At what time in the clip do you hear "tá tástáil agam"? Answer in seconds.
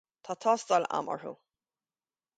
0.27-1.07